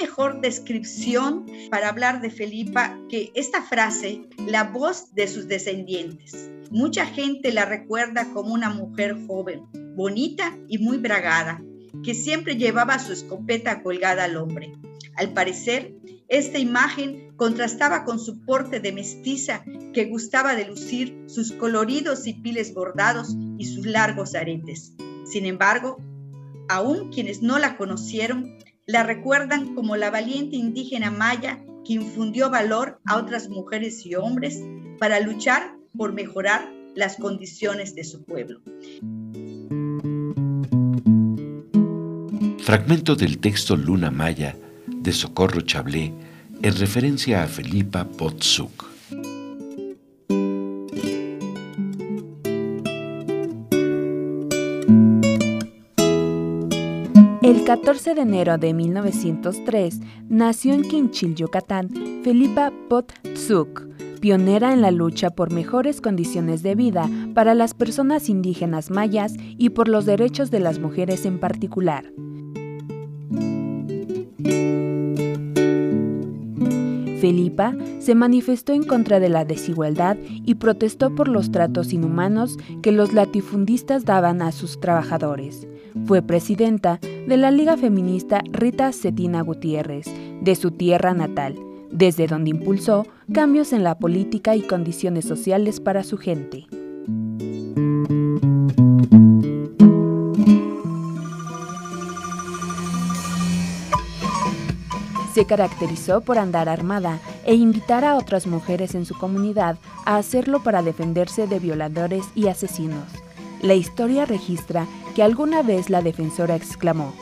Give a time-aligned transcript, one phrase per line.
[0.00, 6.50] Mejor descripción para hablar de Felipa que esta frase, la voz de sus descendientes.
[6.70, 9.62] Mucha gente la recuerda como una mujer joven,
[9.96, 11.62] bonita y muy bragada,
[12.02, 14.72] que siempre llevaba su escopeta colgada al hombre.
[15.16, 15.94] Al parecer,
[16.28, 22.34] esta imagen contrastaba con su porte de mestiza que gustaba de lucir sus coloridos y
[22.34, 24.94] piles bordados y sus largos aretes.
[25.26, 25.98] Sin embargo,
[26.68, 28.56] aún quienes no la conocieron
[28.86, 34.62] la recuerdan como la valiente indígena maya que infundió valor a otras mujeres y hombres
[34.98, 38.60] para luchar por mejorar las condiciones de su pueblo.
[42.62, 46.12] Fragmento del texto Luna Maya de Socorro Chablé
[46.62, 48.93] en referencia a Felipa Potsuk.
[57.44, 60.00] El 14 de enero de 1903
[60.30, 61.90] nació en Quinchil, Yucatán,
[62.24, 63.86] Felipa Potsuk,
[64.18, 69.68] pionera en la lucha por mejores condiciones de vida para las personas indígenas mayas y
[69.68, 72.06] por los derechos de las mujeres en particular.
[77.20, 82.90] Felipa se manifestó en contra de la desigualdad y protestó por los tratos inhumanos que
[82.90, 85.66] los latifundistas daban a sus trabajadores.
[86.06, 90.06] Fue presidenta de la Liga Feminista Rita Cetina Gutiérrez,
[90.42, 91.58] de su tierra natal,
[91.90, 96.66] desde donde impulsó cambios en la política y condiciones sociales para su gente.
[105.32, 110.62] Se caracterizó por andar armada e invitar a otras mujeres en su comunidad a hacerlo
[110.62, 113.23] para defenderse de violadores y asesinos.
[113.64, 117.14] La historia registra que alguna vez la defensora exclamó,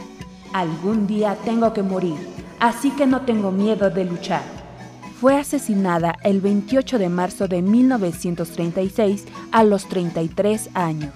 [0.52, 2.16] Algún día tengo que morir,
[2.58, 4.42] así que no tengo miedo de luchar.
[5.20, 11.12] Fue asesinada el 28 de marzo de 1936 a los 33 años.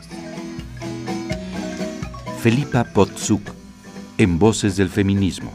[2.41, 3.43] Felipa Potsuk,
[4.19, 5.51] en Voces del Feminismo.